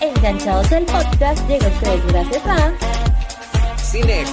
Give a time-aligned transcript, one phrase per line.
[0.00, 2.72] Enganchados el podcast llega a ustedes gracias a
[3.76, 4.30] Cinex,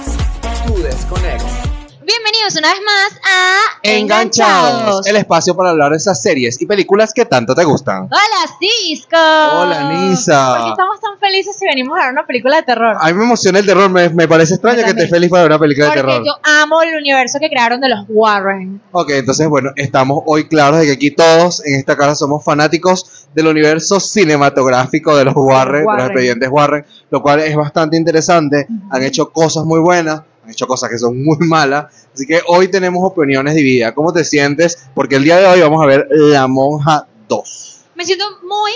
[0.66, 1.77] tu desconex.
[2.08, 7.12] Bienvenidos una vez más a Enganchados, el espacio para hablar de esas series y películas
[7.12, 8.04] que tanto te gustan.
[8.04, 9.14] Hola, Cisco.
[9.14, 10.54] Hola, Nisa.
[10.54, 12.96] ¿Por qué estamos tan felices si venimos a ver una película de terror?
[12.98, 15.52] A mí me emociona el terror, me, me parece extraño que estés feliz para ver
[15.52, 16.26] una película de Porque terror.
[16.26, 16.32] yo
[16.62, 18.80] amo el universo que crearon de los Warren.
[18.92, 23.26] Ok, entonces bueno, estamos hoy claros de que aquí todos en esta casa somos fanáticos
[23.34, 25.98] del universo cinematográfico de los Warren, de Warren.
[26.04, 28.66] los expedientes Warren, lo cual es bastante interesante.
[28.90, 32.68] Han hecho cosas muy buenas, han hecho cosas que son muy malas, así que hoy
[32.68, 33.92] tenemos opiniones divididas.
[33.92, 34.88] ¿Cómo te sientes?
[34.94, 37.80] Porque el día de hoy vamos a ver La Monja 2.
[37.94, 38.72] Me siento muy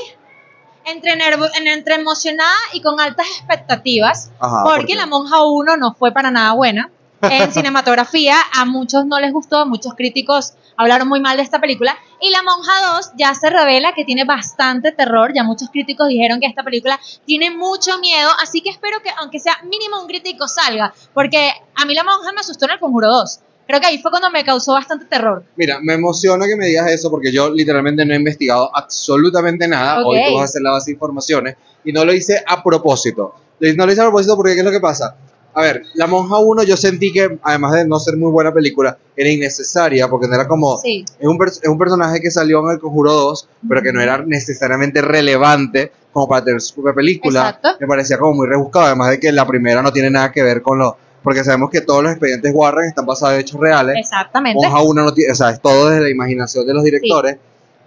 [0.84, 4.30] entre, nervo- en- entre emocionada y con altas expectativas.
[4.38, 4.96] Ajá, porque ¿por?
[4.96, 6.90] La Monja 1 no fue para nada buena.
[7.22, 11.96] En cinematografía a muchos no les gustó, muchos críticos hablaron muy mal de esta película.
[12.20, 16.40] Y La Monja 2 ya se revela que tiene bastante terror, ya muchos críticos dijeron
[16.40, 20.48] que esta película tiene mucho miedo, así que espero que aunque sea mínimo un crítico
[20.48, 23.40] salga, porque a mí La Monja me asustó en El Conjuro 2.
[23.66, 25.44] Creo que ahí fue cuando me causó bastante terror.
[25.56, 30.00] Mira, me emociona que me digas eso porque yo literalmente no he investigado absolutamente nada.
[30.00, 30.06] Ok.
[30.08, 33.34] Hoy tú vas a hacer la base de informaciones y no lo hice a propósito.
[33.60, 35.16] No lo hice a propósito porque ¿qué es lo que pasa?
[35.54, 38.96] A ver, La Monja 1 yo sentí que, además de no ser muy buena película,
[39.16, 40.78] era innecesaria porque no era como...
[40.78, 41.04] Sí.
[41.18, 44.18] Es un, es un personaje que salió en El Conjuro 2, pero que no era
[44.24, 47.40] necesariamente relevante como para tener su propia película.
[47.40, 47.68] Exacto.
[47.80, 50.62] Me parecía como muy rebuscado, además de que la primera no tiene nada que ver
[50.62, 50.96] con lo...
[51.22, 53.96] Porque sabemos que todos los expedientes Warren están basados en hechos reales.
[53.96, 54.60] Exactamente.
[54.60, 57.36] Monja 1 no tiene, o sea, es todo desde la imaginación de los directores.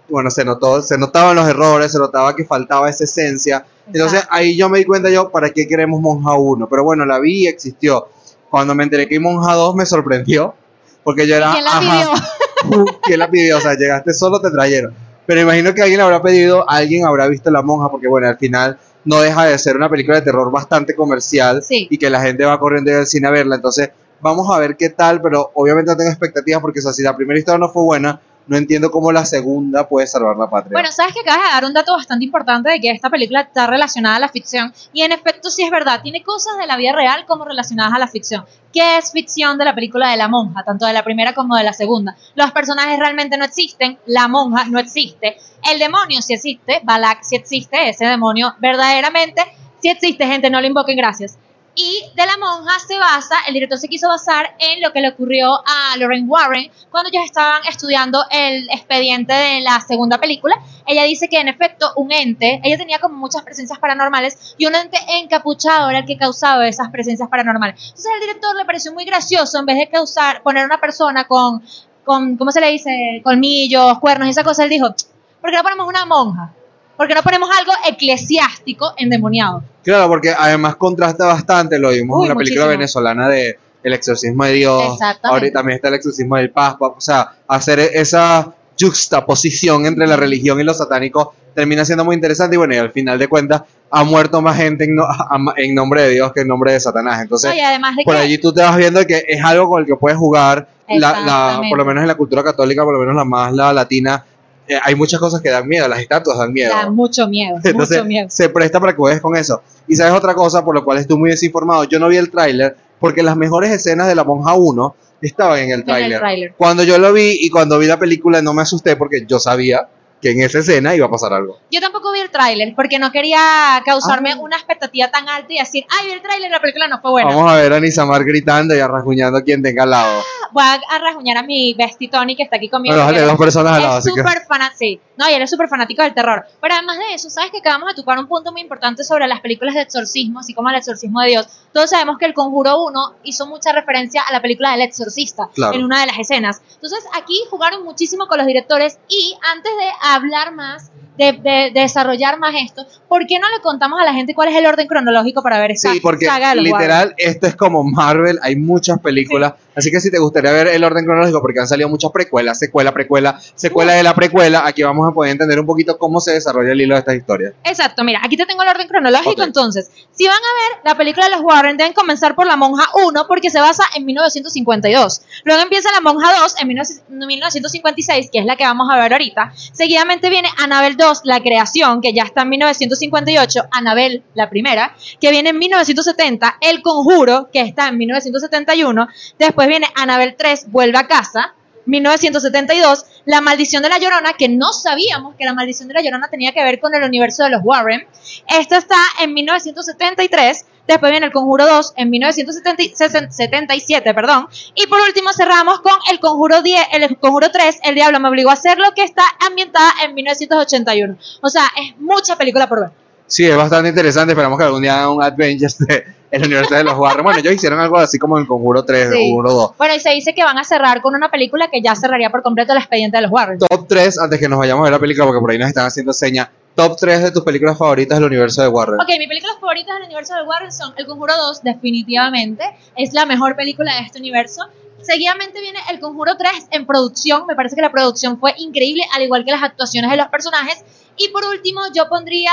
[0.08, 3.64] Bueno, se notó, se notaban los errores, se notaba que faltaba esa esencia.
[3.86, 4.34] Entonces Exacto.
[4.36, 6.68] ahí yo me di cuenta yo, ¿para qué queremos Monja 1?
[6.68, 8.08] Pero bueno, la vi y existió.
[8.50, 10.54] Cuando me enteré que Monja 2 me sorprendió,
[11.02, 11.52] porque yo era...
[11.52, 12.86] ¿Quién la pidió?
[13.02, 13.58] ¿Quién la pidió?
[13.58, 14.94] O sea, llegaste solo, te trajeron.
[15.26, 18.78] Pero imagino que alguien habrá pedido, alguien habrá visto La Monja, porque bueno, al final
[19.04, 21.86] no deja de ser una película de terror bastante comercial Sí.
[21.90, 23.56] y que la gente va corriendo del cine a verla.
[23.56, 23.90] Entonces,
[24.20, 27.16] vamos a ver qué tal, pero obviamente no tengo expectativas porque o sea, si la
[27.16, 30.72] primera historia no fue buena, no entiendo cómo la segunda puede salvar la patria.
[30.72, 33.66] Bueno, sabes que acabas de dar un dato bastante importante de que esta película está
[33.66, 36.92] relacionada a la ficción y en efecto sí es verdad, tiene cosas de la vida
[36.92, 38.44] real como relacionadas a la ficción.
[38.72, 41.64] ¿Qué es ficción de la película de la monja, tanto de la primera como de
[41.64, 42.16] la segunda?
[42.34, 45.36] Los personajes realmente no existen, la monja no existe,
[45.70, 49.42] el demonio sí existe, Balak sí existe, ese demonio verdaderamente
[49.80, 51.38] sí existe, gente, no lo invoquen, gracias.
[51.78, 55.10] Y de la monja se basa, el director se quiso basar en lo que le
[55.10, 60.56] ocurrió a Lorraine Warren cuando ellos estaban estudiando el expediente de la segunda película.
[60.86, 64.74] Ella dice que en efecto un ente, ella tenía como muchas presencias paranormales y un
[64.74, 67.78] ente encapuchado era el que causaba esas presencias paranormales.
[67.88, 71.62] Entonces al director le pareció muy gracioso en vez de causar, poner una persona con,
[72.06, 73.20] con ¿cómo se le dice?
[73.22, 74.94] Colmillos, cuernos y esa cosa, él dijo,
[75.42, 76.54] ¿por qué no ponemos una monja?
[76.96, 79.62] ¿Por qué no ponemos algo eclesiástico endemoniado?
[79.84, 82.78] Claro, porque además contrasta bastante, lo vimos Uy, en la película muchísimo.
[82.78, 84.82] venezolana de El exorcismo de Dios.
[84.94, 85.28] Exactamente.
[85.28, 86.86] Ahorita también está el exorcismo del Papa.
[86.88, 92.56] O sea, hacer esa juxtaposición entre la religión y lo satánico termina siendo muy interesante
[92.56, 95.06] y bueno, y al final de cuentas ha muerto más gente en, no-
[95.56, 97.22] en nombre de Dios que en nombre de Satanás.
[97.22, 98.20] Entonces, No, y además de por que...
[98.20, 101.60] allí tú te vas viendo que es algo con el que puedes jugar, la, la-
[101.68, 104.24] por lo menos en la cultura católica, por lo menos la más la latina,
[104.68, 106.72] eh, hay muchas cosas que dan miedo, las estatuas dan miedo.
[106.74, 108.28] Da mucho miedo, Entonces, mucho miedo.
[108.30, 109.62] se presta para que juegues con eso.
[109.88, 112.76] Y sabes otra cosa, por lo cual estoy muy desinformado, yo no vi el tráiler,
[112.98, 116.54] porque las mejores escenas de La Monja 1 estaban en el tráiler.
[116.56, 119.88] Cuando yo lo vi y cuando vi la película no me asusté porque yo sabía
[120.20, 121.58] que en esa escena iba a pasar algo.
[121.70, 124.38] Yo tampoco vi el tráiler porque no quería causarme Ah.
[124.40, 127.28] una expectativa tan alta y decir, ay, vi el tráiler, la película no fue buena.
[127.28, 130.22] Vamos a ver a Nisamar gritando y arrajuñando a quien tenga al lado.
[130.52, 132.94] Voy a, rasguñar a mi bestie Tony que está aquí conmigo.
[132.94, 134.22] Bueno, dos personas al lado, es así que...
[134.22, 135.00] fanático, sí.
[135.16, 136.44] No, y él es súper fanático del terror.
[136.60, 139.40] Pero además de eso, ¿sabes que acabamos de tocar un punto muy importante sobre las
[139.40, 141.46] películas de exorcismo, así como el exorcismo de Dios?
[141.72, 145.74] Todos sabemos que el Conjuro 1 hizo mucha referencia a la película del exorcista Claro.
[145.74, 146.62] en una de las escenas.
[146.74, 151.80] Entonces, aquí jugaron muchísimo con los directores y antes de hablar más, de, de- de
[151.80, 154.86] desarrollar más esto, ¿por qué no le contamos a la gente cuál es el orden
[154.86, 158.56] cronológico para ver esta Sí, porque saga de los literal, esto es como Marvel, hay
[158.56, 162.10] muchas películas, así que si te gustaría ver el orden cronológico, porque han salido muchas
[162.12, 166.20] precuelas, secuela, precuela, secuela de la precuela, aquí vamos a poder entender un poquito cómo
[166.20, 167.52] se desarrolla el hilo de estas historias.
[167.64, 169.46] Exacto, mira, aquí te tengo el orden cronológico, Ok.
[169.46, 172.84] entonces, si van a ver la película de los Warren, deben comenzar por La Monja
[173.06, 175.22] 1, porque se basa en 1952.
[175.44, 179.12] Luego empieza La Monja 2 en 19 1956, que es la que vamos a ver
[179.12, 179.52] ahorita.
[179.72, 185.30] Seguidamente viene Annabelle 2, La Creación, que ya está en 1958, Anabel, la primera, que
[185.30, 189.08] viene en 1970, El Conjuro, que está en 1971,
[189.38, 191.54] después viene Anabel 3, Vuelve a casa,
[191.86, 196.28] 1972, La Maldición de la Llorona, que no sabíamos que La Maldición de la Llorona
[196.28, 198.06] tenía que ver con el universo de los Warren.
[198.48, 205.30] Esta está en 1973, después viene El Conjuro 2 en 1977, perdón, y por último
[205.32, 209.04] cerramos con El Conjuro 10, El Conjuro 3, El Diablo me obligó a hacerlo, que
[209.04, 211.16] está ambientada en 1981.
[211.42, 212.90] O sea, es mucha película por ver.
[213.26, 214.32] Sí, es bastante interesante.
[214.32, 217.24] Esperamos que algún día hagan un Adventures de el universo de los Warren.
[217.24, 219.18] Bueno, ellos hicieron algo así como el Conjuro 3, el Sí.
[219.30, 219.70] Conjuro 2.
[219.78, 222.42] Bueno, y se dice que van a cerrar con una película que ya cerraría por
[222.42, 223.58] completo el expediente de los Warren.
[223.58, 225.86] Top 3, antes que nos vayamos a ver la película, porque por ahí nos están
[225.86, 226.48] haciendo señas.
[226.76, 229.00] Top 3 de tus películas favoritas del universo de Warren.
[229.00, 232.64] Ok, mis películas favoritas del universo de Warren son El Conjuro 2, definitivamente.
[232.94, 234.60] Es la mejor película de este universo.
[235.00, 237.46] Seguidamente viene El Conjuro 3 en producción.
[237.46, 240.84] Me parece que la producción fue increíble, al igual que las actuaciones de los personajes.
[241.16, 242.52] Y por último, yo pondría.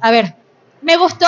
[0.00, 0.34] A ver,
[0.80, 1.26] me gustó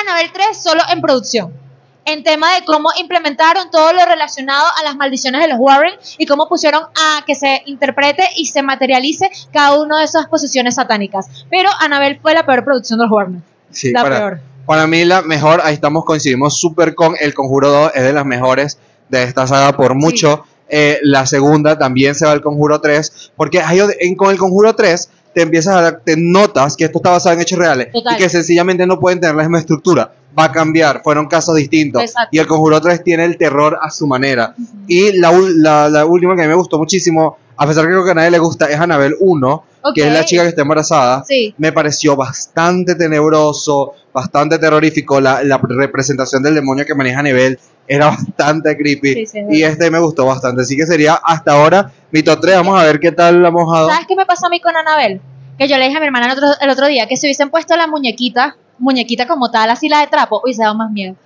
[0.00, 1.63] Annabelle 3 solo en producción.
[2.06, 6.26] En tema de cómo implementaron todo lo relacionado a las maldiciones de los Warren y
[6.26, 11.28] cómo pusieron a que se interprete y se materialice cada una de esas posiciones satánicas.
[11.50, 13.42] Pero Annabelle fue la peor producción de los Warren.
[13.70, 14.40] Sí, la para, peor.
[14.66, 18.26] para mí la mejor, ahí estamos, coincidimos súper con El Conjuro 2, es de las
[18.26, 18.78] mejores
[19.08, 20.44] de esta saga por mucho.
[20.68, 24.74] Eh, la segunda también se va al Conjuro 3, porque ahí en- con El Conjuro
[24.74, 28.14] 3 te empiezas a dar, te notas que esto está basado en hechos reales Total.
[28.14, 30.12] y que sencillamente no pueden tener la misma estructura.
[30.38, 32.02] Va a cambiar, fueron casos distintos.
[32.02, 32.28] Exacto.
[32.32, 34.54] Y El Conjuro 3 tiene el terror a su manera.
[34.88, 38.04] Y la, la, la última que a mí me gustó muchísimo, a pesar que creo
[38.04, 39.64] que a nadie le gusta, es Anabel 1,
[39.94, 41.54] que es la chica que está embarazada Sí.
[41.58, 45.20] me pareció bastante tenebroso, bastante terrorífico.
[45.20, 49.14] La, la representación del demonio que maneja Nebel era bastante creepy.
[49.14, 50.62] Sí, sí, es y este me gustó bastante.
[50.62, 52.56] Así que sería hasta ahora mi top 3.
[52.56, 53.88] Vamos a ver qué tal la dado.
[53.88, 55.20] ¿Sabes qué me pasó a mí con Anabel?
[55.58, 57.50] Que yo le dije a mi hermana el otro, el otro día que si hubiesen
[57.50, 61.16] puesto la muñequita, muñequita como tal, así la de trapo, hubiese dado más miedo.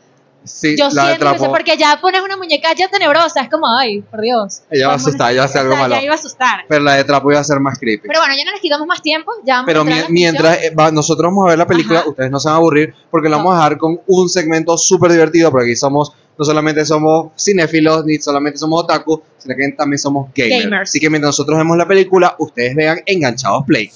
[0.44, 4.00] Sí, Yo la siento que porque ya pones una muñeca ya tenebrosa, es como, ay,
[4.00, 4.62] por Dios.
[4.70, 5.94] Ella va a asustar, ella va a hacer algo malo.
[5.94, 6.60] Ya iba a asustar.
[6.68, 8.06] Pero la de trapo iba a ser más creepy.
[8.08, 10.70] Pero bueno, ya no les quitamos más tiempo, ya vamos Pero a mi- mientras eh,
[10.70, 12.08] va- nosotros vamos a ver la película, Ajá.
[12.08, 13.44] ustedes no se van a aburrir porque la No.
[13.44, 18.04] vamos a dejar con un segmento súper divertido porque aquí somos, no solamente somos cinéfilos
[18.06, 20.64] ni solamente somos otaku, sino que también somos gamers.
[20.64, 20.88] Gamers.
[20.88, 23.90] Así que mientras nosotros vemos la película, ustedes vean Enganchados Play.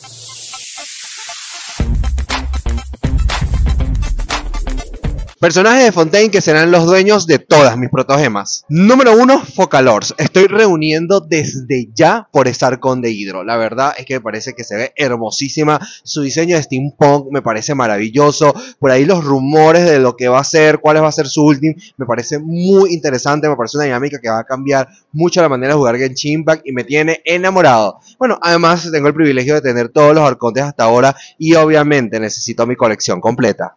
[5.42, 8.64] Personajes de Fontaine que serán los dueños de todas mis protogemas.
[8.68, 10.14] Número uno, Focalors.
[10.16, 13.42] Estoy reuniendo desde ya por ese arcón de hidro.
[13.42, 15.80] La verdad es que me parece que se ve hermosísima.
[16.04, 18.54] Su diseño de steampunk me parece maravilloso.
[18.78, 21.42] Por ahí los rumores de lo que va a ser, cuál va a ser su
[21.44, 23.48] último, me parece muy interesante.
[23.48, 26.68] Me parece una dinámica que va a cambiar mucho la manera de jugar Genshin Impact
[26.68, 27.98] y me tiene enamorado.
[28.16, 32.64] Bueno, además tengo el privilegio de tener todos los arcontes hasta ahora y obviamente necesito
[32.64, 33.74] mi colección completa.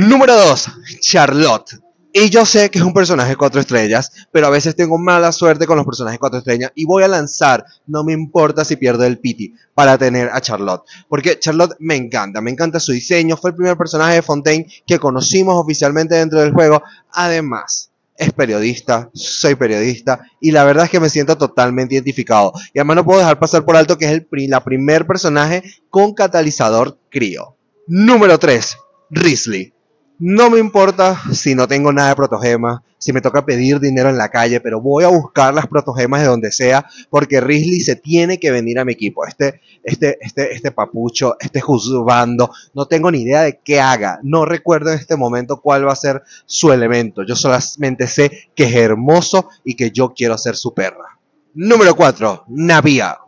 [0.00, 1.80] Número 2, Charlotte.
[2.12, 5.66] Y yo sé que es un personaje 4 estrellas, pero a veces tengo mala suerte
[5.66, 9.18] con los personajes 4 estrellas y voy a lanzar, no me importa si pierdo el
[9.18, 10.84] piti, para tener a Charlotte.
[11.08, 15.00] Porque Charlotte me encanta, me encanta su diseño, fue el primer personaje de Fontaine que
[15.00, 16.80] conocimos oficialmente dentro del juego.
[17.10, 22.52] Además, es periodista, soy periodista y la verdad es que me siento totalmente identificado.
[22.72, 26.14] Y además no puedo dejar pasar por alto que es el la primer personaje con
[26.14, 27.56] catalizador crío.
[27.88, 28.76] Número 3,
[29.10, 29.72] Risley.
[30.20, 34.18] No me importa si no tengo nada de protogema, si me toca pedir dinero en
[34.18, 38.40] la calle, pero voy a buscar las protogemas de donde sea, porque Risley se tiene
[38.40, 39.24] que venir a mi equipo.
[39.24, 44.18] Este, este, este, este papucho, este juzgando, no tengo ni idea de qué haga.
[44.24, 47.22] No recuerdo en este momento cuál va a ser su elemento.
[47.22, 51.20] Yo solamente sé que es hermoso y que yo quiero ser su perra.
[51.54, 53.18] Número 4, Navia.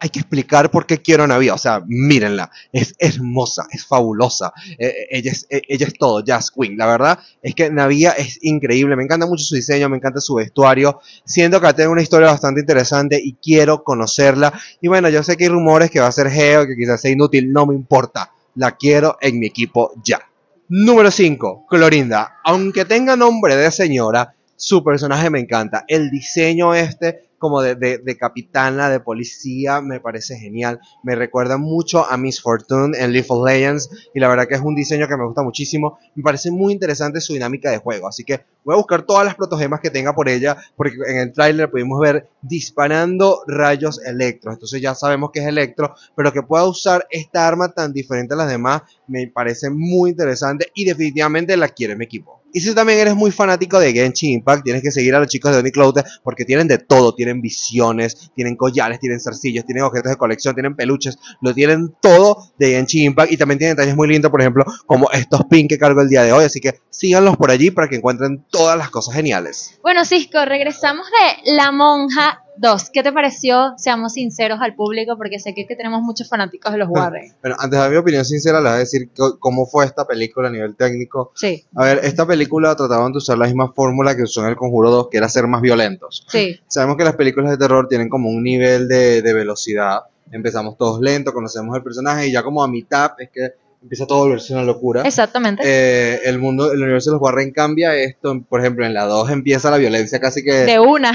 [0.00, 1.54] Hay que explicar por qué quiero a.
[1.54, 2.50] O sea, mírenla.
[2.72, 4.52] Es hermosa, es fabulosa.
[4.78, 6.76] Eh, ella, es, eh, ella es todo, Jazz Queen.
[6.76, 8.96] La verdad es que Navia es increíble.
[8.96, 11.00] Me encanta mucho su diseño, me encanta su vestuario.
[11.24, 14.52] Siento que tiene una historia bastante interesante y quiero conocerla.
[14.80, 17.10] Y bueno, yo sé que hay rumores que va a ser geo, que quizás sea
[17.10, 17.52] inútil.
[17.52, 18.32] No me importa.
[18.54, 20.20] La quiero en mi equipo ya.
[20.68, 22.40] Número 5, Clorinda.
[22.44, 25.84] Aunque tenga nombre de señora, su personaje me encanta.
[25.88, 30.80] El diseño este, como de, de- capitana, de policía, me parece genial.
[31.02, 33.90] Me recuerda mucho a Miss Fortune en League of Legends.
[34.14, 35.98] Y la verdad que es un diseño que me gusta muchísimo.
[36.14, 38.08] Me parece muy interesante su dinámica de juego.
[38.08, 40.56] Así que voy a buscar todas las protogemas que tenga por ella.
[40.76, 44.52] Porque en el tráiler pudimos ver disparando rayos electro.
[44.52, 45.94] Entonces ya sabemos que es electro.
[46.16, 50.70] Pero que pueda usar esta arma tan diferente a las demás me parece muy interesante
[50.74, 52.37] y definitivamente la quiero en mi equipo.
[52.58, 55.52] Y si también eres muy fanático de Genshin Impact, tienes que seguir a los chicos
[55.52, 57.14] de Unicloud porque tienen de todo.
[57.14, 61.20] Tienen visiones, tienen collares, tienen zarcillos, tienen objetos de colección, tienen peluches.
[61.40, 63.30] Lo tienen todo de Genshin Impact.
[63.30, 66.24] Y también tienen detalles muy lindos, por ejemplo, como estos pins que cargo el día
[66.24, 66.46] de hoy.
[66.46, 69.78] Así que síganlos por allí para que encuentren todas las cosas geniales.
[69.80, 72.90] Bueno, Cisco, regresamos de La Monja 2.
[72.90, 73.74] ¿Qué te pareció?
[73.76, 77.32] Seamos sinceros al público porque sé que, que tenemos muchos fanáticos de los Warren.
[77.40, 80.48] Bueno, antes de dar mi opinión sincera, les voy a decir cómo fue esta película
[80.48, 81.32] a nivel técnico.
[81.34, 84.56] Sí, A ver, esta película trataban de usar la misma fórmula que usó en El
[84.56, 86.24] Conjuro 2, que era ser más violentos.
[86.28, 86.58] sí.
[86.66, 90.00] Sabemos que las películas de terror tienen como un nivel de, de velocidad.
[90.30, 93.48] Empezamos todos lentos, conocemos el personaje y ya como a mitad es que
[93.82, 95.02] empieza todo a volverse una locura.
[95.02, 95.62] Exactamente.
[95.64, 98.40] Eh, el mundo, el universo de los Warren cambia esto.
[98.48, 100.52] Por ejemplo, en la 2 empieza la violencia casi que...
[100.52, 101.12] de una.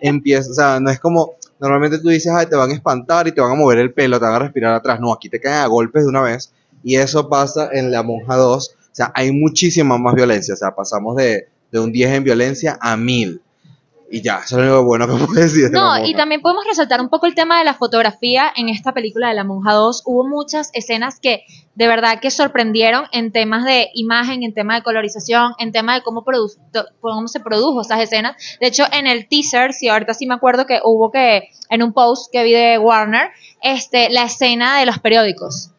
[0.00, 3.32] Empieza, o sea, no es como, normalmente tú dices, ay, te van a espantar y
[3.32, 5.00] te van a mover el pelo, te van a respirar atrás.
[5.00, 6.52] No, aquí te caen a golpes de una vez.
[6.82, 8.68] Y eso pasa en La Monja 2.
[8.68, 10.54] O sea, hay muchísima más violencia.
[10.54, 13.40] O sea, pasamos de, de un 10 en violencia a 1000.
[14.10, 15.70] Y ya, eso es lo bueno que puedo decir.
[15.70, 18.92] de No, y también podemos resaltar un poco el tema de la fotografía en esta
[18.92, 20.02] película de La Monja 2.
[20.06, 21.44] Hubo muchas escenas que
[21.74, 26.02] de verdad que sorprendieron en temas de imagen, en temas de colorización, en temas de
[26.02, 26.24] cómo,
[27.00, 28.36] cómo se produjo esas escenas.
[28.60, 31.92] De hecho, en el teaser, si ahorita sí me acuerdo que hubo que, en un
[31.92, 33.30] post que vi de Warner,
[33.62, 35.73] este, la escena de los periódicos.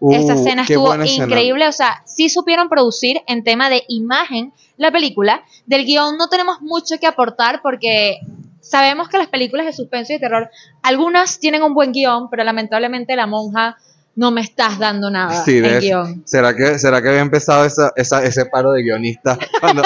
[0.00, 1.24] Uh, Esa escena estuvo escena.
[1.26, 5.42] increíble, o sea, sí supieron producir en tema de imagen la película.
[5.66, 8.20] Del guion no tenemos mucho que aportar porque
[8.60, 10.50] sabemos que las películas de suspenso y de terror,
[10.82, 13.76] algunas tienen un buen guion, pero lamentablemente La Monja
[14.18, 16.22] no me estás dando nada Sí, en guion.
[16.26, 19.82] ¿Será que, ¿Será que había empezado esa, esa- ese paro de guionistas cuando,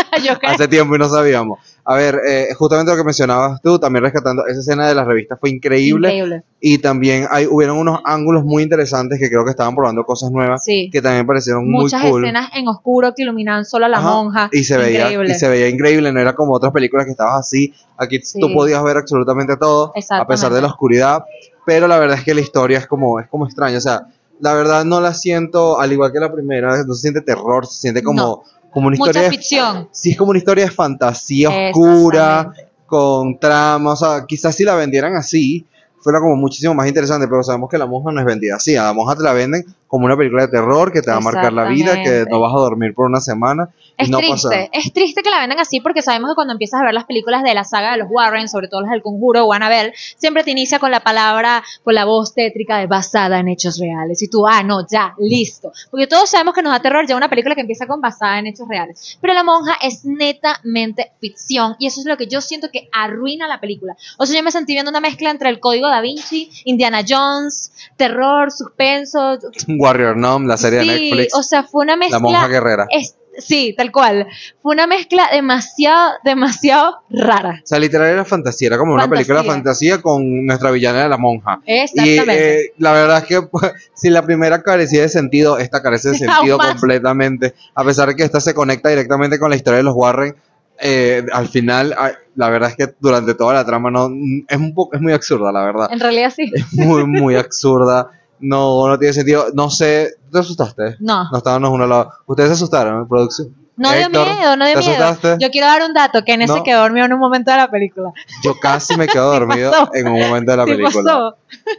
[0.46, 1.58] hace tiempo y no sabíamos?
[1.84, 5.36] A ver, eh, justamente lo que mencionabas tú, también rescatando esa escena de la revista
[5.36, 6.08] fue increíble.
[6.08, 6.44] Increíble.
[6.60, 10.64] Y también hay, hubieron unos ángulos muy interesantes que creo que estaban probando cosas nuevas
[10.64, 10.88] Sí.
[10.90, 12.24] que también parecieron Muchas muy cool.
[12.24, 14.48] escenas en oscuro que iluminaban solo a la Ajá, monja.
[14.52, 15.32] Y se, veía, Increíble.
[15.32, 17.74] y se veía increíble, no era como otras películas que estabas así.
[17.98, 18.40] Aquí Sí.
[18.40, 21.24] tú podías ver absolutamente todo, a pesar de la oscuridad.
[21.66, 23.78] Pero la verdad es que la historia es como, es como extraña.
[23.78, 24.06] O sea,
[24.42, 27.80] la verdad no la siento, al igual que la primera, no se siente terror, se
[27.80, 28.42] siente como, No.
[28.72, 29.20] como una historia.
[29.22, 29.88] Mucha de- ficción.
[29.92, 32.52] sí, es como una historia de fantasía oscura,
[32.86, 33.92] con trama.
[33.92, 35.66] O sea, quizás si la vendieran así,
[36.00, 38.76] fuera como muchísimo más interesante, pero sabemos que la monja no es vendida así.
[38.76, 41.20] A la monja te la venden como una película de terror que te va a
[41.20, 43.68] marcar la vida, que no vas a dormir por una semana.
[43.98, 44.68] y Es no triste, pasa.
[44.72, 47.42] es triste que la vendan así porque sabemos que cuando empiezas a ver las películas
[47.42, 50.50] de la saga de los Warren, sobre todo las del Conjuro o Annabelle, siempre te
[50.50, 54.22] inicia con la palabra, con la voz tétrica de basada en hechos reales.
[54.22, 55.72] Y tú, ah, no, ya, listo.
[55.90, 58.46] Porque todos sabemos que nos da terror ya una película que empieza con basada en
[58.46, 59.18] hechos reales.
[59.20, 63.46] Pero La Monja es netamente ficción y eso es lo que yo siento que arruina
[63.46, 63.94] la película.
[64.16, 67.72] O sea, yo me sentí viendo una mezcla entre el Código Da Vinci, Indiana Jones,
[67.98, 69.38] terror, suspenso.
[69.82, 72.86] Warrior Nom, la serie de Sí, Netflix, o sea, fue una mezcla La monja guerrera.
[72.90, 74.26] es, sí, tal cual.
[74.62, 77.60] Fue una mezcla demasiado, demasiado rara.
[77.62, 79.26] O sea, literal era fantasía, era como una Fantasía.
[79.26, 81.60] película de fantasía con nuestra villana de la monja.
[81.66, 82.60] Y Exactamente.
[82.66, 86.14] eh, la verdad es que pues, si la primera carecía de sentido, esta carece de
[86.18, 87.54] sentido completamente.
[87.74, 90.36] A pesar de que esta se conecta directamente con la historia de los Warren,
[90.84, 91.94] eh, al final,
[92.34, 94.10] la verdad es que durante toda la trama no
[94.48, 95.88] es, un poco, es muy absurda, la verdad.
[95.92, 96.50] en realidad sí.
[96.54, 98.10] Es muy, muy absurda.
[98.42, 99.46] No, no tiene sentido.
[99.54, 100.96] No sé, ¿te asustaste?
[101.00, 102.12] No, No estábamos uno al lado.
[102.26, 103.54] ¿Ustedes se asustaron en producción?
[103.74, 105.04] no dio Héctor, miedo, no dio ¿te miedo.
[105.04, 105.36] asustaste?
[105.44, 106.62] Yo quiero dar un dato, que en ese No.
[106.62, 108.12] quedó dormido en un momento de la película.
[108.44, 111.02] Yo casi me quedo dormido en un momento de la ¿Qué película.
[111.04, 111.36] pasó?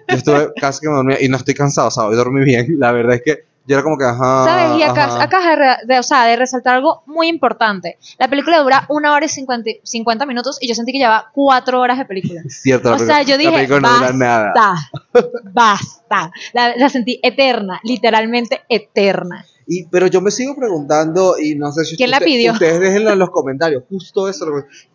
[0.09, 2.65] Yo estuve casi que me dormía y no estoy cansado, o sea, hoy dormí bien.
[2.79, 4.43] La verdad es que yo era como que, ajá.
[4.45, 4.79] ¿Sabes?
[4.79, 5.23] Y acá, ajá.
[5.23, 7.97] acá de, de- o sea, de resaltar algo muy importante.
[8.19, 11.79] La película dura una hora y 50, 50 minutos y yo sentí que llevaba cuatro
[11.79, 12.41] horas de película.
[12.49, 14.53] Cierto, la O sea, yo la dije, película no dura nada.
[14.53, 14.89] basta,
[15.53, 16.31] basta.
[16.53, 19.45] La, la sentí eterna, literalmente eterna.
[19.65, 22.51] Y, pero yo me sigo preguntando, y no sé si ¿Quién la usted- pidió?
[22.51, 24.45] ustedes déjenlo en los comentarios, justo eso.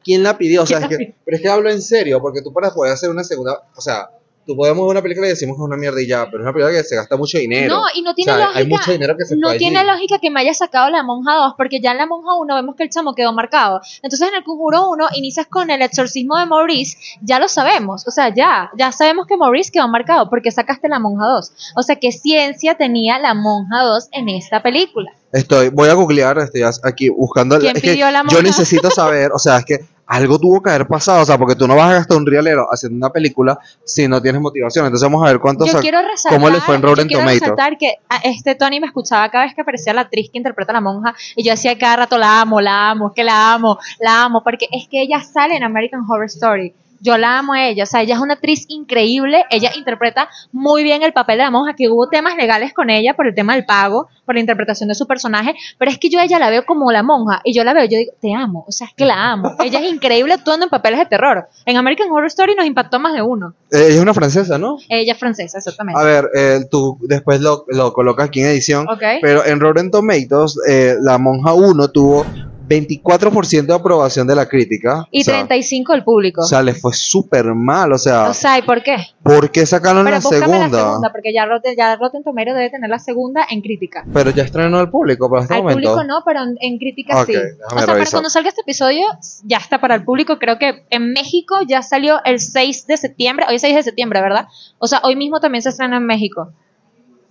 [0.04, 0.64] ¿Quién la pidió?
[0.64, 2.70] O sea, ¿Quién es la que, pero es que hablo en serio, porque tú para
[2.70, 4.10] poder hacer una segunda, o sea,
[4.48, 6.42] tú podemos ver una película y decimos que es una mierda y ya, pero es
[6.42, 7.76] una película que se gasta mucho dinero.
[7.76, 8.58] No, y no tiene o sea, lógica.
[8.60, 9.58] hay mucho dinero que se no allí.
[9.58, 12.54] tiene lógica que me haya sacado la monja 2, porque ya en la monja 1
[12.54, 13.82] vemos que el chamo quedó marcado.
[14.02, 18.10] Entonces en el conjuro 1 inicias con el exorcismo de Maurice, ya lo sabemos, o
[18.10, 21.52] sea, ya, ya sabemos que Maurice quedó marcado porque sacaste la monja 2.
[21.76, 25.12] O sea, ¿qué ciencia tenía la monja 2 en esta película?
[25.32, 27.58] Estoy, voy a googlear, estoy aquí buscando.
[27.58, 31.22] ¿Quién es que yo necesito saber, o sea, es que algo tuvo que haber pasado,
[31.22, 34.22] o sea, porque tú no vas a gastar un rialero haciendo una película si no
[34.22, 34.86] tienes motivación.
[34.86, 37.40] Entonces vamos a ver cuánto Yo quiero resaltar, ¿Cómo le fue en Rotten quiero Tomatoes?
[37.42, 40.74] resaltar que este Tony me escuchaba cada vez que aparecía la actriz que interpreta a
[40.74, 43.78] la monja y yo decía cada rato la amo, la amo, es que la amo,
[44.00, 46.74] la amo, porque es que ella sale en American Horror Story.
[47.00, 50.82] Yo la amo a ella, o sea, ella es una actriz increíble, ella interpreta muy
[50.82, 53.54] bien el papel de la monja, que hubo temas legales con ella por el tema
[53.54, 56.50] del pago, por la interpretación de su personaje, pero es que yo a ella la
[56.50, 58.94] veo como la monja, y yo la veo, yo digo, te amo, o sea, es
[58.94, 59.56] que la amo.
[59.64, 61.48] Ella es increíble actuando en papeles de terror.
[61.66, 63.54] En American Horror Story nos impactó más de uno.
[63.70, 64.78] Eh, ella es una francesa, ¿no?
[64.88, 66.00] Ella es francesa, exactamente.
[66.00, 68.88] A ver, eh, tú después lo, lo colocas aquí en edición.
[68.88, 69.02] Ok.
[69.20, 72.24] Pero en Rotten Tomatoes, eh, La Monja 1 tuvo
[72.68, 75.06] 24% de aprobación de la crítica.
[75.10, 76.42] y o sea, 35 el público.
[76.42, 77.92] O sea, le fue súper mal.
[77.92, 78.96] O sea, O sea, ¿y por qué?
[79.22, 80.68] ¿por qué sacaron Pero la segunda?
[80.68, 84.04] la segunda, porque ya Rotten, ya Rotten Tomatoes debe tener la segunda en crítica.
[84.12, 85.80] Pero ya estrenó al público para este Al momento.
[85.90, 87.34] público no, pero en, en crítica sí.
[87.36, 89.06] O sea, para cuando salga este episodio,
[89.44, 90.38] ya está para el público.
[90.38, 93.46] Creo que en México ya salió el 6 de septiembre.
[93.48, 94.46] Hoy es 6 de septiembre, ¿verdad?
[94.78, 96.52] O sea, hoy mismo también se estrena en México.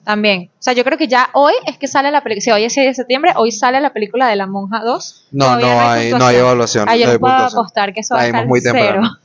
[0.07, 0.51] También.
[0.53, 2.41] O sea, yo creo que ya hoy es que sale la película.
[2.41, 5.27] Si hoy es 6 de septiembre, hoy sale la película de La Monja 2.
[5.33, 6.85] No, no hay, no hay evaluación.
[6.85, 7.59] Yo no hay puedo puntuación.
[7.59, 8.73] apostar que eso va a estar muy cero.
[8.73, 9.17] temprano.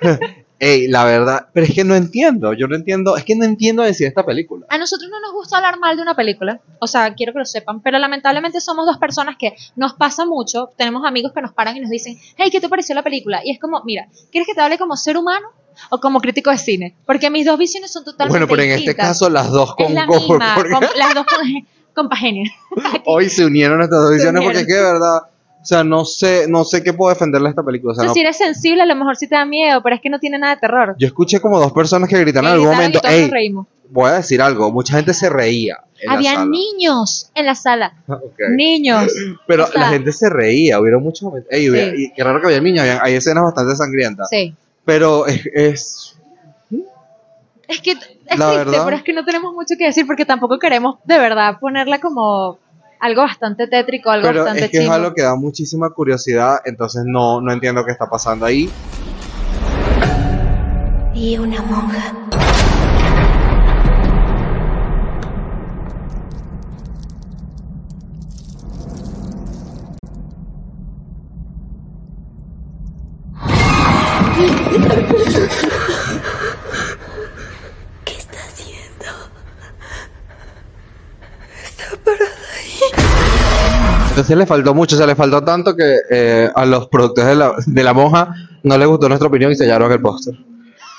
[0.58, 3.82] Ey, la verdad, pero es que no entiendo, yo no entiendo, es que no entiendo
[3.82, 4.64] decir esta película.
[4.70, 7.44] A nosotros no nos gusta hablar mal de una película, o sea, quiero que lo
[7.44, 11.76] sepan, pero lamentablemente somos dos personas que nos pasa mucho, tenemos amigos que nos paran
[11.76, 13.40] y nos dicen, hey, ¿qué te pareció la película?
[13.44, 15.48] Y es como, mira, ¿quieres que te hable como ser humano
[15.90, 16.94] o como crítico de cine?
[17.06, 20.06] Porque mis dos visiones son totalmente Bueno, pero en este caso las dos con, la
[20.06, 22.08] con- misma, porque con- las dos con,
[23.06, 25.18] hoy se unieron estas dos visiones porque es que de verdad,
[25.60, 27.92] o sea, no sé, no sé qué puedo defenderle a esta película.
[27.92, 30.00] O sea, no- si eres sensible, a lo mejor sí te da miedo, pero es
[30.02, 30.94] que no tiene nada de terror.
[30.98, 33.66] yo escuché como dos personas que gritaron en algún y momento, nos reímos.
[33.90, 35.78] voy a decir algo, mucha gente se reía.
[36.08, 38.40] Había niños en la sala, Ok.
[38.56, 39.12] niños.
[39.46, 41.52] Pero o sea- la gente se reía, hubieron muchos momentos.
[41.52, 42.06] Ey, hubiera- Sí.
[42.06, 44.28] y qué raro que había niños, hay escenas bastante sangrientas.
[44.30, 44.54] Sí.
[44.84, 46.18] Pero es, es-
[47.68, 47.98] Es que es
[48.38, 48.84] La triste, verdad.
[48.84, 52.58] pero es que no tenemos mucho que decir porque tampoco queremos de verdad ponerla como
[53.00, 54.94] algo bastante tétrico, algo pero bastante es que es chimbo.
[54.94, 58.68] algo que da muchísima curiosidad, entonces no, no entiendo qué está pasando ahí.
[61.14, 62.14] y una monja.
[78.04, 79.06] ¿Qué está haciendo?
[81.64, 82.24] Está parada
[82.56, 82.78] ahí.
[84.10, 87.36] Entonces le faltó mucho, o sea, le faltó tanto que eh, a los productores de
[87.36, 90.34] la, de la monja no les gustó nuestra opinión y sellaron el póster.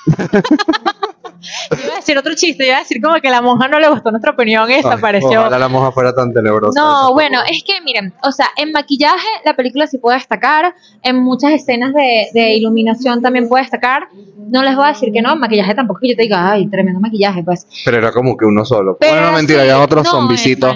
[2.04, 4.70] Decir otro chiste, iba a decir como que la monja no le gustó nuestra opinión
[4.70, 5.40] y desapareció.
[5.40, 6.78] Ojalá la monja fuera tan tenebrosa.
[6.78, 11.16] No, bueno, es que miren, o sea, en maquillaje la película sí puede destacar, en
[11.16, 14.08] muchas escenas de, de iluminación también puede destacar.
[14.50, 16.66] No les voy a decir que no, en maquillaje tampoco que yo te diga, ay,
[16.66, 17.66] tremendo maquillaje, pues.
[17.86, 18.98] Pero era como que uno solo.
[19.00, 20.74] Pero bueno, no, mentira, sí, había otros no, sangriento,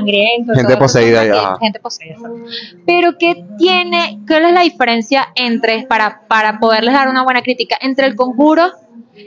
[0.54, 1.58] gente poseída ya.
[1.60, 2.16] Gente poseída.
[2.86, 7.76] Pero ¿qué tiene, cuál es la diferencia entre, para, para poderles dar una buena crítica,
[7.82, 8.72] entre el conjuro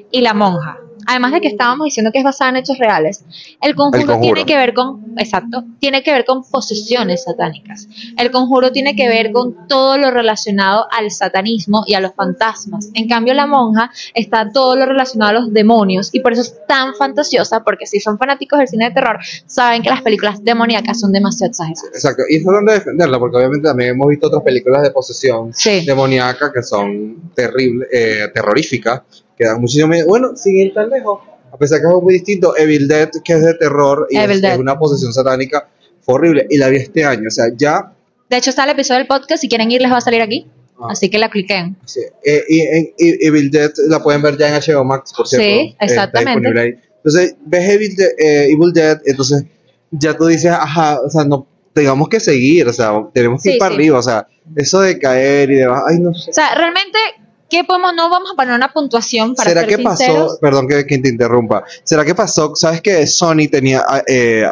[0.10, 0.80] y la monja?
[1.08, 3.24] Además de que estábamos diciendo que es basada en hechos reales,
[3.62, 4.22] el conjuro, El Conjuro.
[4.34, 7.88] tiene que ver con, exacto, tiene que ver con posesiones satánicas.
[8.18, 12.90] El conjuro tiene que ver con todo lo relacionado al satanismo y a los fantasmas.
[12.94, 16.56] En cambio, la monja está todo lo relacionado a los demonios y por eso es
[16.68, 21.00] tan fantasiosa, porque si son fanáticos del cine de terror, saben que las películas demoníacas
[21.00, 21.86] son demasiado exageradas.
[21.94, 25.54] Exacto, y es tratando de defenderla, porque obviamente también hemos visto otras películas de posesión
[25.54, 25.86] Sí.
[25.86, 29.02] demoníaca que son terribles, eh, terroríficas,
[29.42, 30.08] que dan muchísimo miedo.
[30.08, 31.20] Bueno, sin ir tan lejos,
[31.52, 34.58] a pesar que es muy distinto, Evil Dead, que es de terror y es, es
[34.58, 35.68] una posesión satánica,
[36.02, 37.92] fue horrible, y la vi este año, o sea, ya...
[38.30, 39.42] De hecho, está el episodio del podcast.
[39.42, 40.48] Si quieren ir, les va a salir aquí.
[40.80, 41.76] ah, Así que la cliquen.
[41.86, 45.44] sí, eh, y en Evil Dead la pueden ver ya en HBO Max, por cierto.
[45.46, 46.60] Sí, eh, exactamente.
[46.60, 46.76] ahí.
[46.98, 49.44] Entonces, ves Evil, De- eh, Evil Dead, entonces
[49.92, 53.54] ya tú dices, ajá, o sea, no, tenemos que seguir, o sea, tenemos que Sí,
[53.56, 53.76] ir para sí.
[53.76, 56.30] arriba, o sea, eso de caer y demás, ay, no sé.
[56.32, 56.98] O sea, realmente,
[57.52, 57.94] ¿qué podemos?
[57.94, 60.24] No vamos a poner una puntuación para ¿Será ser que sinceros.
[60.24, 60.40] pasó?
[60.40, 61.64] Perdón que, que te interrumpa.
[61.84, 62.56] ¿Será que pasó?
[62.56, 64.50] ¿Sabes que Sony tenía eh,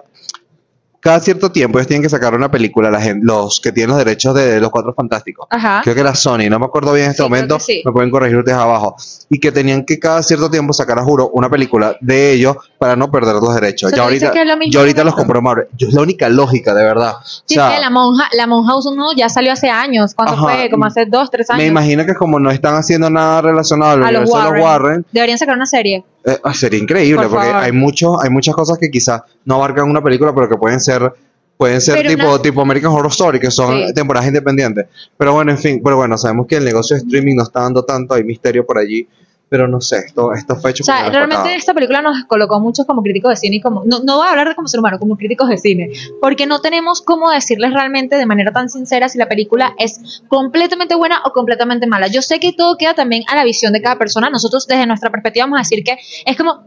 [1.00, 3.98] cada cierto tiempo ellos tienen que sacar una película, la gente, los que tienen los
[3.98, 5.48] derechos de los Cuatro Fantásticos?
[5.50, 5.82] Ajá.
[5.84, 7.82] Creo que era Sony, no me acuerdo bien en este Sí, momento, sí.
[7.86, 8.96] me pueden corregir ustedes abajo.
[9.30, 12.96] Y que tenían que cada cierto tiempo sacar a juro una película de ellos para
[12.96, 13.92] no perder los derechos.
[13.92, 14.34] Ya ahorita,
[14.70, 15.68] yo ahorita los compró Marvel.
[15.78, 17.14] Yo, es la única lógica, de verdad.
[17.18, 20.14] O Sí, sea, es que la monja, la monja usa uno ya salió hace años.
[20.14, 20.44] ¿Cuándo Ajá.
[20.44, 20.70] fue?
[20.70, 21.62] Como hace dos, tres años.
[21.62, 24.66] me imagino que como no están haciendo nada relacionado al a los universo de los
[24.66, 26.04] Warren, Deberían sacar una serie.
[26.26, 27.64] Eh, ah, sería increíble Por porque favor.
[27.64, 31.14] hay muchos hay muchas cosas que quizás no abarcan una película pero que pueden ser
[31.56, 33.94] pueden ser Pero tipo una- tipo American Horror Story que son Sí.
[33.94, 34.86] temporadas independientes
[35.18, 37.84] pero bueno en fin pero bueno sabemos que el negocio de streaming no está dando
[37.86, 39.08] tanto hay misterio por allí
[39.50, 41.56] pero no sé, esto, esto fue hecho O sea, realmente patada.
[41.56, 44.30] esta película nos colocó muchos como críticos de cine y como, no, no voy a
[44.32, 45.90] hablar de como ser humano, como críticos de cine,
[46.22, 50.96] porque no tenemos cómo decirles realmente de manera tan sincera si la película es completamente
[50.96, 52.08] buena o completamente mala.
[52.08, 55.10] Yo sé que todo queda también a la visión de cada persona, nosotros desde nuestra
[55.10, 56.64] perspectiva vamos a decir que es como.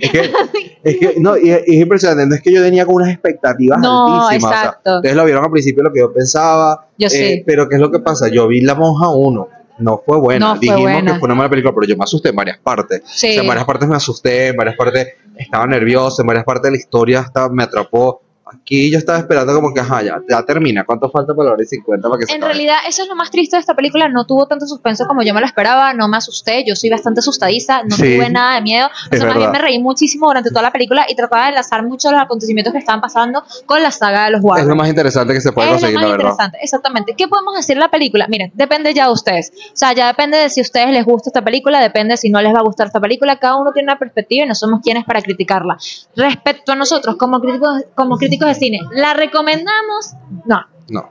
[0.00, 0.30] Es que,
[0.84, 3.78] es que no, y es, es impresionante, no es que yo tenía como unas expectativas
[3.80, 4.52] No, altísimas.
[4.52, 4.96] o sea, exacto.
[4.96, 6.86] ustedes lo vieron al principio lo que yo pensaba.
[6.96, 7.42] Yo eh, sí.
[7.44, 8.28] Pero ¿qué es lo que pasa?
[8.28, 9.48] Yo vi La Monja 1.
[9.80, 10.46] No fue buena.
[10.46, 11.12] No fue Dijimos buena.
[11.14, 13.02] que fue una mala película, pero yo me asusté en varias partes.
[13.06, 13.30] Sí.
[13.30, 16.64] O sea, en varias partes me asusté, en varias partes estaba nervioso, en varias partes
[16.64, 18.22] de la historia hasta me atrapó.
[18.52, 20.84] Aquí yo estaba esperando como que, ajá, ya, ya termina.
[20.84, 22.52] ¿Cuánto falta para la hora y 50 para que se En acabe?
[22.54, 24.08] realidad, eso es lo más triste de esta película.
[24.08, 25.94] No tuvo tanto suspenso como yo me lo esperaba.
[25.94, 26.64] No me asusté.
[26.66, 27.82] Yo soy bastante asustadiza.
[27.84, 28.16] No Sí.
[28.16, 28.88] tuve nada de miedo.
[29.12, 31.84] O sea, más bien me reí muchísimo durante toda la película y trataba de enlazar
[31.86, 34.64] mucho los acontecimientos que estaban pasando con la saga de los Warren.
[34.64, 36.24] Es lo más interesante que se puede Es lo conseguir, más la verdad.
[36.24, 37.14] interesante, exactamente.
[37.16, 38.26] ¿Qué podemos decir de la película?
[38.28, 39.52] Miren, depende ya de ustedes.
[39.72, 42.40] O sea, ya depende de si a ustedes les gusta esta película, depende si no
[42.42, 43.38] les va a gustar esta película.
[43.38, 45.76] Cada uno tiene una perspectiva y no somos quienes para criticarla.
[46.16, 50.14] Respecto a nosotros, como críticos, como críticos de cine, ¿la recomendamos?
[50.46, 51.08] No, No.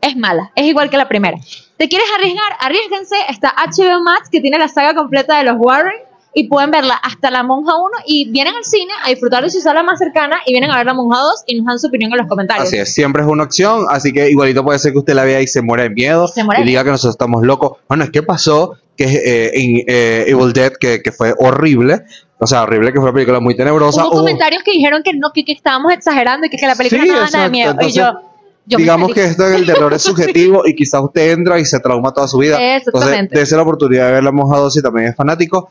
[0.00, 0.50] es mala.
[0.54, 1.38] Es igual que la primera.
[1.76, 2.52] ¿Te quieres arriesgar?
[2.60, 3.16] Arriesguense.
[3.28, 5.94] Está HBO Max, que tiene la saga completa de los Warren.
[6.34, 9.60] Y pueden verla hasta La Monja 1 y vienen al cine a disfrutar de su
[9.60, 12.10] sala más cercana y vienen a ver La Monja 2 y nos dan su opinión
[12.10, 12.68] en los comentarios.
[12.68, 15.42] Así es, siempre es una opción, así que igualito puede ser que usted la vea
[15.42, 17.80] y se muera de miedo Se muera y diga que nosotros estamos locos.
[17.86, 22.00] Bueno, es que pasó que eh, en eh, Evil Dead, que, que fue horrible,
[22.42, 24.04] o sea, horrible, que fue una película muy tenebrosa.
[24.04, 27.02] Hubo comentarios que dijeron que no, que, que estábamos exagerando y que, que la película
[27.02, 27.70] Sí, no daba nada de miedo.
[27.80, 28.18] y yo, Entonces,
[28.66, 32.12] yo digamos que esto el terror es subjetivo y quizás usted entra y se trauma
[32.12, 32.56] toda su vida.
[32.60, 33.38] Entonces, Exactamente.
[33.38, 35.68] dése la oportunidad de ver La Monja 2 si también es fanático.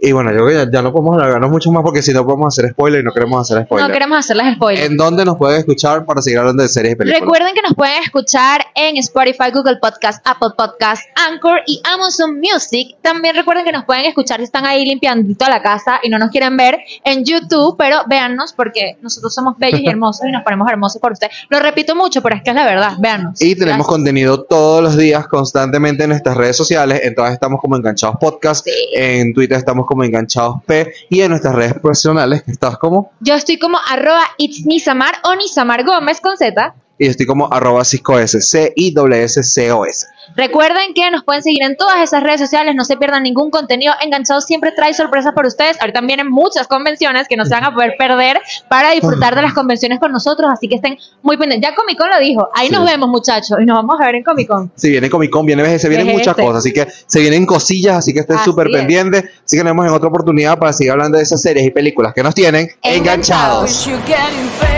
[0.00, 2.24] Y bueno, yo creo que ya, ya no podemos alargarnos mucho más porque si no
[2.24, 3.88] podemos hacer spoiler y no queremos hacer spoiler.
[3.88, 4.86] no queremos hacerles spoilers.
[4.86, 7.20] ¿En dónde nos pueden escuchar para seguir hablando de series y películas?
[7.20, 12.96] Recuerden que nos pueden escuchar en Spotify, Google Podcast, Apple Podcast, Anchor y Amazon Music.
[13.02, 16.18] También recuerden que nos pueden escuchar si están ahí limpiando toda la casa y no
[16.18, 20.42] nos quieren ver en YouTube, pero véannos porque nosotros somos bellos y hermosos y nos
[20.42, 21.34] ponemos hermosos por ustedes.
[21.48, 22.92] Lo repito mucho, pero es que es la verdad.
[22.98, 23.40] Véannos.
[23.40, 23.86] Y tenemos Gracias.
[23.86, 27.00] contenido todos los días constantemente en nuestras redes sociales.
[27.04, 28.64] En todas estamos como Enganchados Podcast.
[28.64, 28.72] Sí.
[28.94, 30.92] En Twitter estamos como Enganchados P.
[31.10, 33.12] Y en nuestras redes profesionales, estás como.
[33.20, 36.74] Yo estoy como arroba it's Nisamar o Nisamar Gómez con Z.
[36.98, 40.06] Y estoy como arroba ciscos, C-I-S-C-O-S.
[40.36, 43.92] Recuerden que nos pueden seguir en todas esas redes sociales, no se pierdan ningún contenido.
[44.00, 45.80] Enganchados siempre trae sorpresas para ustedes.
[45.80, 49.52] Ahorita vienen muchas convenciones que no se van a poder perder para disfrutar de las
[49.54, 51.68] convenciones con nosotros, así que estén muy pendientes.
[51.70, 52.72] Ya Comic Con lo dijo, ahí Sí.
[52.74, 54.70] nos vemos muchachos y nos vamos a ver en Comic Con.
[54.76, 56.56] Si viene Comic Con, viene BGS, vienen muchas cosas.
[56.58, 58.72] Así que se vienen cosillas, así que estén súper es.
[58.76, 59.24] pendientes.
[59.44, 62.12] Así que nos vemos en otra oportunidad para seguir hablando de esas series y películas
[62.14, 63.86] que nos tienen Enganchados.
[63.88, 64.68] enganchados.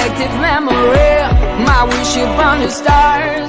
[0.00, 1.64] collective memory.
[1.64, 3.40] My wish upon the stars.